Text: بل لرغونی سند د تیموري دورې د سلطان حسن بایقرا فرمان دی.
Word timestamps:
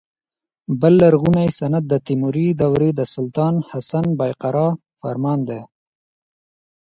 بل 0.81 0.93
لرغونی 1.01 1.47
سند 1.59 1.83
د 1.89 1.93
تیموري 2.07 2.47
دورې 2.61 2.89
د 2.95 3.01
سلطان 3.15 3.55
حسن 3.69 4.05
بایقرا 4.19 4.67
فرمان 4.99 5.39
دی. 5.49 5.61